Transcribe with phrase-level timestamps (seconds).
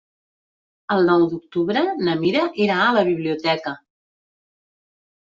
[0.93, 3.75] El nou d'octubre na Mira irà a la biblioteca.